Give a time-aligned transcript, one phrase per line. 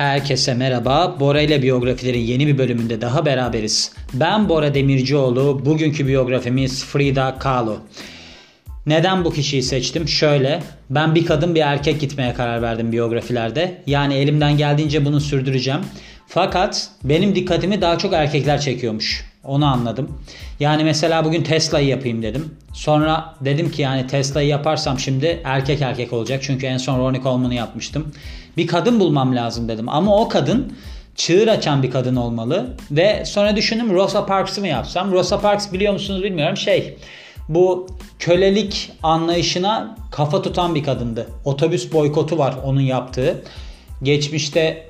[0.00, 1.16] Herkese merhaba.
[1.20, 3.92] Bora ile biyografilerin yeni bir bölümünde daha beraberiz.
[4.14, 5.62] Ben Bora Demircioğlu.
[5.64, 7.76] Bugünkü biyografimiz Frida Kahlo.
[8.86, 10.08] Neden bu kişiyi seçtim?
[10.08, 13.82] Şöyle, ben bir kadın bir erkek gitmeye karar verdim biyografilerde.
[13.86, 15.80] Yani elimden geldiğince bunu sürdüreceğim.
[16.26, 19.29] Fakat benim dikkatimi daha çok erkekler çekiyormuş.
[19.44, 20.18] Onu anladım.
[20.60, 22.54] Yani mesela bugün Tesla'yı yapayım dedim.
[22.72, 26.42] Sonra dedim ki yani Tesla'yı yaparsam şimdi erkek erkek olacak.
[26.42, 28.12] Çünkü en son Ronnie Coleman'ı yapmıştım.
[28.56, 29.88] Bir kadın bulmam lazım dedim.
[29.88, 30.72] Ama o kadın
[31.14, 32.76] çığır açan bir kadın olmalı.
[32.90, 35.12] Ve sonra düşündüm Rosa Parks'ı mı yapsam?
[35.12, 36.56] Rosa Parks biliyor musunuz bilmiyorum.
[36.56, 36.96] Şey
[37.48, 37.86] bu
[38.18, 41.26] kölelik anlayışına kafa tutan bir kadındı.
[41.44, 43.42] Otobüs boykotu var onun yaptığı.
[44.02, 44.86] Geçmişte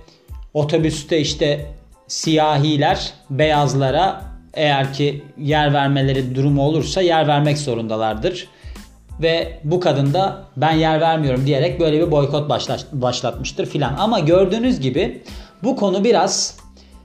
[0.54, 1.66] otobüste işte
[2.08, 8.48] siyahiler beyazlara eğer ki yer vermeleri durumu olursa yer vermek zorundalardır.
[9.22, 12.50] Ve bu kadın da ben yer vermiyorum diyerek böyle bir boykot
[12.92, 13.94] başlatmıştır filan.
[13.98, 15.22] Ama gördüğünüz gibi
[15.62, 16.56] bu konu biraz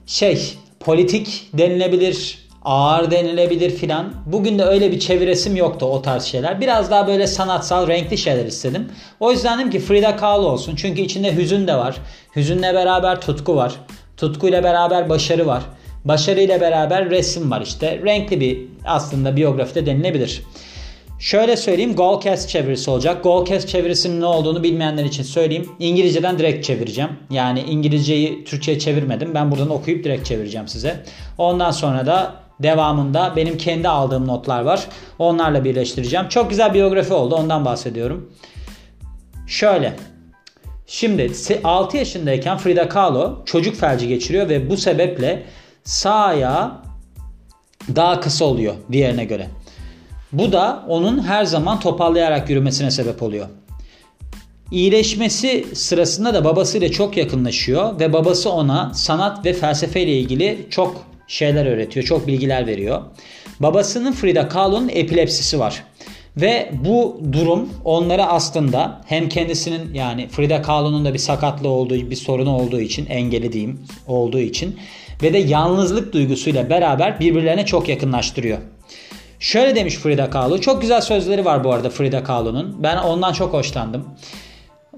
[0.06, 4.14] şey politik denilebilir, ağır denilebilir filan.
[4.26, 6.60] Bugün de öyle bir çeviresim yoktu o tarz şeyler.
[6.60, 8.88] Biraz daha böyle sanatsal, renkli şeyler istedim.
[9.20, 10.76] O yüzden dedim ki Frida Kahlo olsun.
[10.76, 11.96] Çünkü içinde hüzün de var.
[12.36, 13.74] Hüzünle beraber tutku var.
[14.16, 15.62] Tutkuyla beraber başarı var.
[16.08, 18.00] Başarıyla beraber resim var işte.
[18.04, 20.42] Renkli bir aslında biyografide denilebilir.
[21.18, 23.22] Şöyle söyleyeyim Goalcast çevirisi olacak.
[23.22, 25.68] Goalcast çevirisinin ne olduğunu bilmeyenler için söyleyeyim.
[25.78, 27.10] İngilizceden direkt çevireceğim.
[27.30, 29.34] Yani İngilizceyi Türkçe'ye çevirmedim.
[29.34, 31.02] Ben buradan okuyup direkt çevireceğim size.
[31.38, 34.86] Ondan sonra da devamında benim kendi aldığım notlar var.
[35.18, 36.28] Onlarla birleştireceğim.
[36.28, 37.34] Çok güzel biyografi oldu.
[37.34, 38.32] Ondan bahsediyorum.
[39.46, 39.92] Şöyle.
[40.86, 41.32] Şimdi
[41.64, 45.42] 6 yaşındayken Frida Kahlo çocuk felci geçiriyor ve bu sebeple
[45.86, 46.72] sağ ayağı
[47.96, 49.48] daha kısa oluyor diğerine göre.
[50.32, 53.46] Bu da onun her zaman toparlayarak yürümesine sebep oluyor.
[54.70, 61.02] İyileşmesi sırasında da babasıyla çok yakınlaşıyor ve babası ona sanat ve felsefe ile ilgili çok
[61.28, 63.02] şeyler öğretiyor, çok bilgiler veriyor.
[63.60, 65.84] Babasının Frida Kahlo'nun epilepsisi var.
[66.36, 72.16] Ve bu durum onlara aslında hem kendisinin yani Frida Kahlo'nun da bir sakatlığı olduğu, bir
[72.16, 74.76] sorunu olduğu için, engeli diyeyim olduğu için
[75.22, 78.58] ve de yalnızlık duygusuyla beraber birbirlerine çok yakınlaştırıyor.
[79.40, 80.58] Şöyle demiş Frida Kahlo.
[80.58, 82.76] Çok güzel sözleri var bu arada Frida Kahlo'nun.
[82.82, 84.04] Ben ondan çok hoşlandım.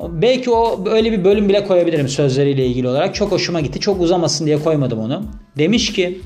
[0.08, 3.14] Belki o öyle bir bölüm bile koyabilirim sözleriyle ilgili olarak.
[3.14, 3.80] Çok hoşuma gitti.
[3.80, 5.22] Çok uzamasın diye koymadım onu.
[5.58, 6.20] Demiş ki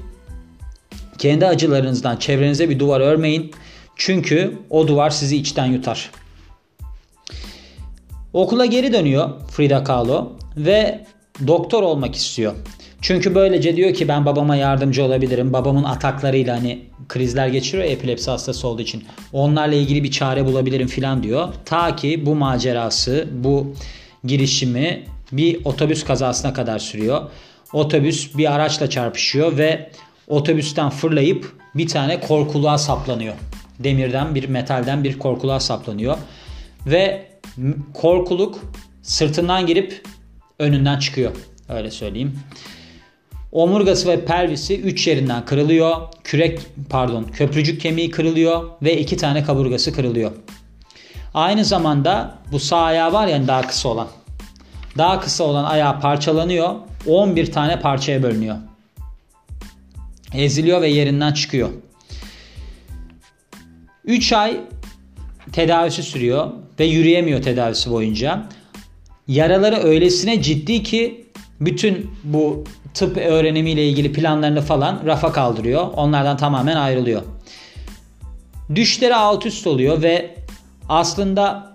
[1.18, 3.52] kendi acılarınızdan çevrenize bir duvar örmeyin.
[4.04, 6.10] Çünkü o duvar sizi içten yutar.
[8.32, 11.04] Okula geri dönüyor Frida Kahlo ve
[11.46, 12.54] doktor olmak istiyor.
[13.00, 15.52] Çünkü böylece diyor ki ben babama yardımcı olabilirim.
[15.52, 19.04] Babamın ataklarıyla hani krizler geçiriyor epilepsi hastası olduğu için.
[19.32, 21.48] Onlarla ilgili bir çare bulabilirim filan diyor.
[21.64, 23.74] Ta ki bu macerası, bu
[24.24, 27.30] girişimi bir otobüs kazasına kadar sürüyor.
[27.72, 29.90] Otobüs bir araçla çarpışıyor ve
[30.28, 33.34] otobüsten fırlayıp bir tane korkuluğa saplanıyor.
[33.84, 36.16] Demirden bir metalden bir korkuluğa saplanıyor.
[36.86, 37.26] Ve
[37.94, 38.58] korkuluk
[39.02, 40.02] sırtından girip
[40.58, 41.32] önünden çıkıyor.
[41.68, 42.38] Öyle söyleyeyim.
[43.52, 45.96] Omurgası ve pelvisi 3 yerinden kırılıyor.
[46.24, 46.60] Kürek
[46.90, 50.32] pardon köprücük kemiği kırılıyor ve 2 tane kaburgası kırılıyor.
[51.34, 54.08] Aynı zamanda bu sağ ayağı var yani daha kısa olan.
[54.98, 56.74] Daha kısa olan ayağı parçalanıyor.
[57.06, 58.56] 11 tane parçaya bölünüyor.
[60.34, 61.68] Eziliyor ve yerinden çıkıyor.
[64.04, 64.60] 3 ay
[65.52, 68.48] tedavisi sürüyor ve yürüyemiyor tedavisi boyunca.
[69.28, 71.26] Yaraları öylesine ciddi ki
[71.60, 72.64] bütün bu
[72.94, 75.86] tıp öğrenimiyle ilgili planlarını falan rafa kaldırıyor.
[75.96, 77.22] Onlardan tamamen ayrılıyor.
[78.74, 80.34] Düşleri alt üst oluyor ve
[80.88, 81.74] aslında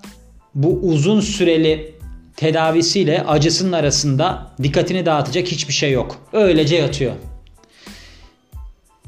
[0.55, 1.95] bu uzun süreli
[2.35, 6.15] tedavisiyle acısının arasında dikkatini dağıtacak hiçbir şey yok.
[6.33, 7.13] Öylece yatıyor.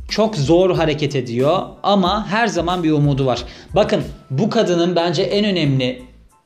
[0.09, 3.43] Çok zor hareket ediyor ama her zaman bir umudu var.
[3.75, 6.03] Bakın bu kadının bence en önemli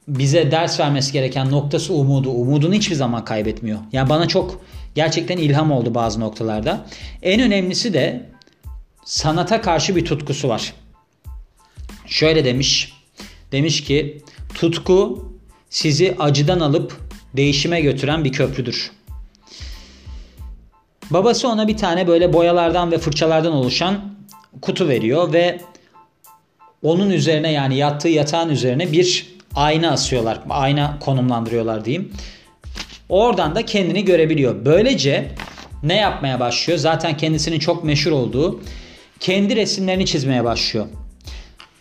[0.08, 2.30] bize ders vermesi gereken noktası umudu.
[2.30, 3.80] Umudunu hiçbir zaman kaybetmiyor.
[3.92, 4.62] Yani bana çok
[4.96, 6.86] gerçekten ilham oldu bazı noktalarda.
[7.22, 8.30] En önemlisi de
[9.06, 10.74] sanata karşı bir tutkusu var.
[12.08, 12.94] Şöyle demiş.
[13.52, 14.22] Demiş ki
[14.54, 15.30] tutku
[15.70, 17.00] sizi acıdan alıp
[17.36, 18.92] değişime götüren bir köprüdür.
[21.14, 24.02] Babası ona bir tane böyle boyalardan ve fırçalardan oluşan
[24.62, 25.60] kutu veriyor ve
[26.84, 30.40] onun üzerine yani yattığı yatağın üzerine bir ayna asıyorlar.
[30.50, 32.12] Ayna konumlandırıyorlar diyeyim.
[33.10, 34.66] Oradan da kendini görebiliyor.
[34.66, 35.32] Böylece
[35.84, 36.80] ne yapmaya başlıyor?
[36.80, 38.62] Zaten kendisinin çok meşhur olduğu
[39.20, 40.86] kendi resimlerini çizmeye başlıyor.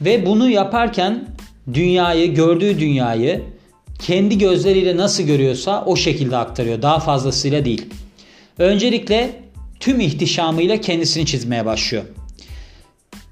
[0.00, 1.28] Ve bunu yaparken
[1.74, 3.42] dünyayı, gördüğü dünyayı
[3.98, 6.82] kendi gözleriyle nasıl görüyorsa o şekilde aktarıyor.
[6.82, 7.86] Daha fazlasıyla değil.
[8.58, 9.42] Öncelikle
[9.80, 12.04] tüm ihtişamıyla kendisini çizmeye başlıyor.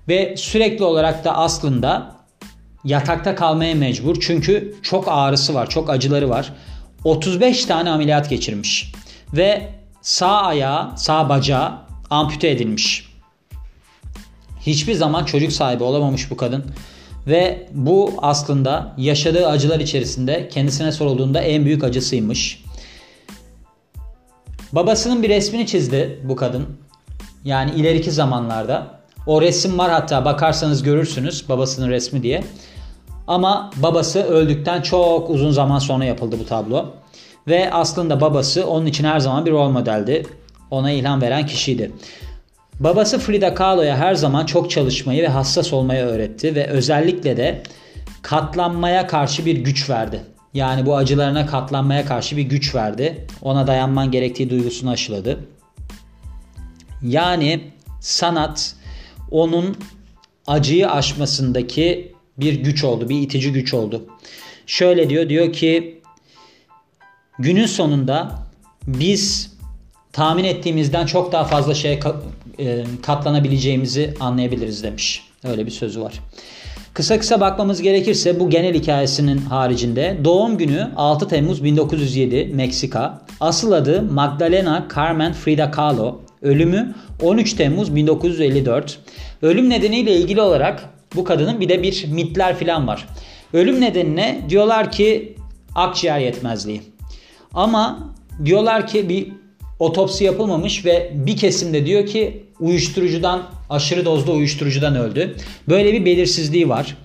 [0.09, 2.17] Ve sürekli olarak da aslında
[2.85, 4.21] yatakta kalmaya mecbur.
[4.21, 6.53] Çünkü çok ağrısı var, çok acıları var.
[7.05, 8.93] 35 tane ameliyat geçirmiş.
[9.33, 9.69] Ve
[10.03, 11.73] sağ ayağı, sağ bacağı
[12.11, 13.11] ampute edilmiş.
[14.61, 16.65] Hiçbir zaman çocuk sahibi olamamış bu kadın.
[17.27, 22.65] Ve bu aslında yaşadığı acılar içerisinde kendisine sorulduğunda en büyük acısıymış.
[24.73, 26.67] Babasının bir resmini çizdi bu kadın.
[27.45, 29.01] Yani ileriki zamanlarda.
[29.27, 32.45] O resim var hatta bakarsanız görürsünüz babasının resmi diye.
[33.27, 36.87] Ama babası öldükten çok uzun zaman sonra yapıldı bu tablo.
[37.49, 40.27] Ve aslında babası onun için her zaman bir rol modeldi.
[40.71, 41.93] Ona ilham veren kişiydi.
[42.81, 47.63] Babası Frida Kahlo'ya her zaman çok çalışmayı ve hassas olmayı öğretti ve özellikle de
[48.23, 50.21] katlanmaya karşı bir güç verdi.
[50.55, 53.27] Yani bu acılarına katlanmaya karşı bir güç verdi.
[53.43, 55.41] Ona dayanman gerektiği duygusunu aşıladı.
[57.03, 57.61] Yani
[58.01, 58.75] sanat
[59.31, 59.77] onun
[60.47, 64.07] acıyı aşmasındaki bir güç oldu, bir itici güç oldu.
[64.67, 66.01] Şöyle diyor, diyor ki
[67.39, 68.39] günün sonunda
[68.87, 69.53] biz
[70.13, 72.01] tahmin ettiğimizden çok daha fazla şeye
[72.59, 75.25] e, katlanabileceğimizi anlayabiliriz demiş.
[75.45, 76.21] Öyle bir sözü var.
[76.95, 83.21] Kısa kısa bakmamız gerekirse bu genel hikayesinin haricinde doğum günü 6 Temmuz 1907 Meksika.
[83.41, 86.21] Asıl adı Magdalena Carmen Frida Kahlo.
[86.43, 88.99] Ölümü 13 Temmuz 1954.
[89.43, 90.85] Ölüm nedeniyle ilgili olarak
[91.17, 93.09] bu kadının bir de bir mitler falan var.
[93.53, 95.37] Ölüm nedenine diyorlar ki
[95.75, 96.83] akciğer yetmezliği.
[97.55, 98.15] Ama
[98.45, 99.33] diyorlar ki bir
[99.79, 105.37] otopsi yapılmamış ve bir kesimde diyor ki uyuşturucudan aşırı dozda uyuşturucudan öldü.
[105.69, 106.97] Böyle bir belirsizliği var.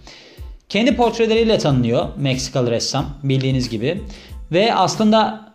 [0.70, 4.02] Kendi portreleriyle tanınıyor Meksikalı ressam bildiğiniz gibi.
[4.52, 5.46] Ve aslında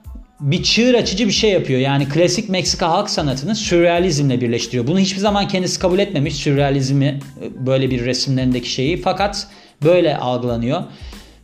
[0.40, 1.80] bir çığır açıcı bir şey yapıyor.
[1.80, 4.86] Yani klasik Meksika halk sanatını sürrealizmle birleştiriyor.
[4.86, 7.20] Bunu hiçbir zaman kendisi kabul etmemiş sürrealizmi
[7.66, 8.96] böyle bir resimlerindeki şeyi.
[9.02, 9.46] Fakat
[9.84, 10.82] böyle algılanıyor.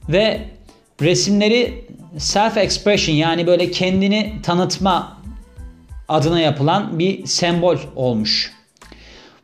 [0.08, 0.40] Ve
[1.02, 1.84] resimleri
[2.18, 5.22] self expression yani böyle kendini tanıtma
[6.08, 8.52] adına yapılan bir sembol olmuş.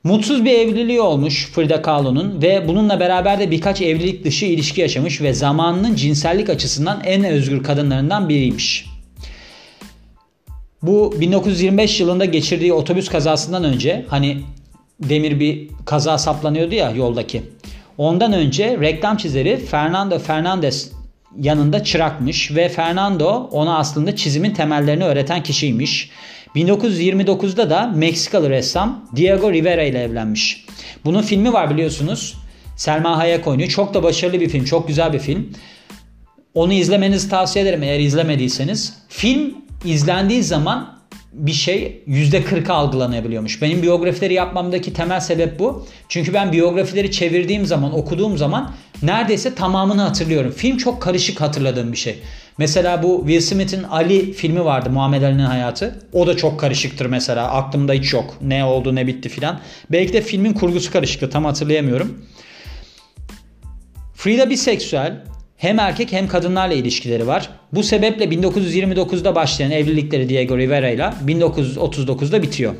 [0.04, 5.20] Mutsuz bir evliliği olmuş Frida Kahlo'nun ve bununla beraber de birkaç evlilik dışı ilişki yaşamış
[5.20, 8.86] ve zamanının cinsellik açısından en özgür kadınlarından biriymiş.
[10.82, 14.40] Bu 1925 yılında geçirdiği otobüs kazasından önce hani
[15.00, 17.42] demir bir kaza saplanıyordu ya yoldaki.
[17.98, 20.92] Ondan önce reklam çizeri Fernando Fernandez
[21.38, 26.10] yanında çırakmış ve Fernando ona aslında çizimin temellerini öğreten kişiymiş.
[26.56, 30.66] 1929'da da Meksikalı ressam Diego Rivera ile evlenmiş.
[31.04, 32.34] Bunun filmi var biliyorsunuz.
[32.76, 33.68] Selma Hayek oynuyor.
[33.68, 34.64] Çok da başarılı bir film.
[34.64, 35.52] Çok güzel bir film.
[36.54, 38.94] Onu izlemenizi tavsiye ederim eğer izlemediyseniz.
[39.08, 39.54] Film
[39.84, 41.02] izlendiği zaman
[41.32, 43.62] bir şey %40'a algılanabiliyormuş.
[43.62, 45.86] Benim biyografileri yapmamdaki temel sebep bu.
[46.08, 50.52] Çünkü ben biyografileri çevirdiğim zaman, okuduğum zaman neredeyse tamamını hatırlıyorum.
[50.56, 52.18] Film çok karışık hatırladığım bir şey.
[52.58, 55.98] Mesela bu Will Smith'in Ali filmi vardı Muhammed Ali'nin hayatı.
[56.12, 57.50] O da çok karışıktır mesela.
[57.50, 58.34] Aklımda hiç yok.
[58.40, 59.60] Ne oldu ne bitti filan.
[59.90, 61.30] Belki de filmin kurgusu karışıktı.
[61.30, 62.26] Tam hatırlayamıyorum.
[64.14, 65.24] Frida biseksüel.
[65.56, 67.48] Hem erkek hem kadınlarla ilişkileri var.
[67.72, 72.74] Bu sebeple 1929'da başlayan evlilikleri Diego Rivera ile 1939'da bitiyor.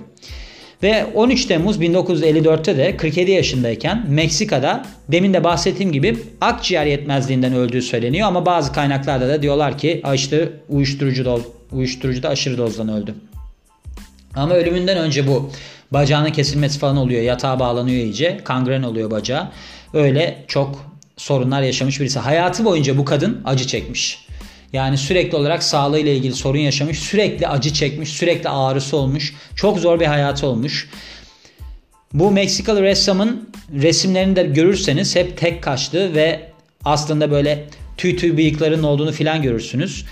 [0.83, 7.83] Ve 13 Temmuz 1954'te de 47 yaşındayken Meksika'da demin de bahsettiğim gibi akciğer yetmezliğinden öldüğü
[7.83, 13.15] söyleniyor ama bazı kaynaklarda da diyorlar ki işte uyuşturucu doz, uyuşturucuda aşırı dozdan öldü.
[14.35, 15.51] Ama ölümünden önce bu
[15.91, 17.23] bacağının kesilmesi falan oluyor.
[17.23, 18.41] Yatağa bağlanıyor iyice.
[18.45, 19.49] Kangren oluyor bacağı.
[19.95, 22.19] Öyle çok sorunlar yaşamış birisi.
[22.19, 24.27] Hayatı boyunca bu kadın acı çekmiş.
[24.73, 29.35] Yani sürekli olarak sağlığıyla ilgili sorun yaşamış, sürekli acı çekmiş, sürekli ağrısı olmuş.
[29.57, 30.88] Çok zor bir hayatı olmuş.
[32.12, 36.52] Bu Meksikalı ressamın resimlerini de görürseniz hep tek kaşlı ve
[36.85, 37.64] aslında böyle
[37.97, 40.07] tüy tüy bıyıkların olduğunu filan görürsünüz.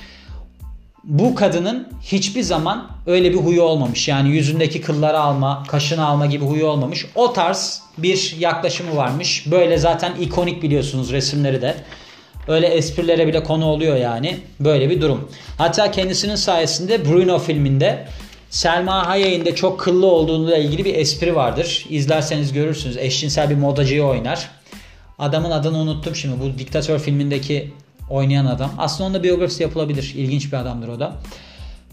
[1.05, 4.09] Bu kadının hiçbir zaman öyle bir huyu olmamış.
[4.09, 7.07] Yani yüzündeki kılları alma, kaşını alma gibi huyu olmamış.
[7.15, 9.45] O tarz bir yaklaşımı varmış.
[9.51, 11.77] Böyle zaten ikonik biliyorsunuz resimleri de.
[12.51, 14.37] Öyle esprilere bile konu oluyor yani.
[14.61, 15.29] Böyle bir durum.
[15.59, 18.07] Hatta kendisinin sayesinde Bruno filminde
[18.51, 21.87] Selma Hayek'in de çok kıllı olduğuyla ilgili bir espri vardır.
[21.91, 22.97] İzlerseniz görürsünüz.
[22.97, 24.51] Eşcinsel bir modacıyı oynar.
[25.19, 26.41] Adamın adını unuttum şimdi.
[26.41, 27.73] Bu Diktatör filmindeki
[28.11, 28.71] oynayan adam.
[28.79, 30.15] Aslında onda biyografisi yapılabilir.
[30.17, 31.13] İlginç bir adamdır o da.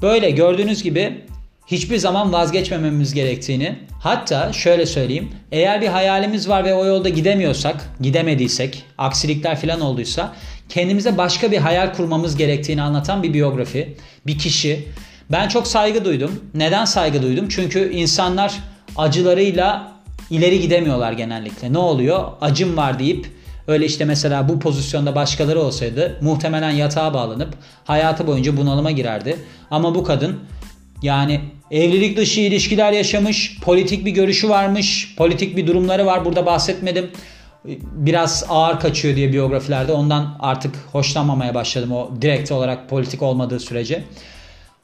[0.02, 1.26] Böyle gördüğünüz gibi
[1.68, 3.80] hiçbir zaman vazgeçmememiz gerektiğini.
[4.00, 10.36] Hatta şöyle söyleyeyim eğer bir hayalimiz var ve o yolda gidemiyorsak gidemediysek aksilikler falan olduysa
[10.70, 13.98] kendimize başka bir hayal kurmamız gerektiğini anlatan bir biyografi
[14.28, 14.88] bir kişi.
[15.32, 16.44] Ben çok saygı duydum.
[16.54, 17.46] Neden saygı duydum?
[17.50, 18.54] Çünkü insanlar
[18.98, 19.92] acılarıyla
[20.30, 21.74] ileri gidemiyorlar genellikle.
[21.74, 22.24] Ne oluyor?
[22.42, 27.54] Acım var deyip Öyle işte mesela bu pozisyonda başkaları olsaydı muhtemelen yatağa bağlanıp
[27.86, 29.38] hayatı boyunca bunalıma girerdi.
[29.72, 30.40] Ama bu kadın
[31.02, 36.26] yani evlilik dışı ilişkiler yaşamış, politik bir görüşü varmış, politik bir durumları var.
[36.26, 37.12] Burada bahsetmedim.
[37.94, 39.92] Biraz ağır kaçıyor diye biyografilerde.
[39.92, 44.04] Ondan artık hoşlanmamaya başladım o direkt olarak politik olmadığı sürece.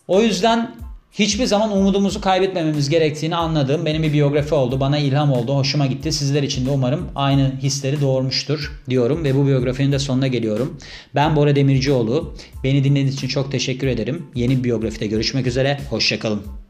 [0.07, 0.75] O yüzden
[1.13, 4.79] hiçbir zaman umudumuzu kaybetmememiz gerektiğini anladığım benim bir biyografi oldu.
[4.79, 5.55] Bana ilham oldu.
[5.55, 6.11] Hoşuma gitti.
[6.11, 10.77] Sizler için de umarım aynı hisleri doğurmuştur diyorum ve bu biyografinin de sonuna geliyorum.
[11.15, 12.35] Ben Bora Demircioğlu.
[12.63, 14.25] Beni dinlediğiniz için çok teşekkür ederim.
[14.35, 15.79] Yeni bir biyografide görüşmek üzere.
[15.89, 16.62] Hoşçakalın.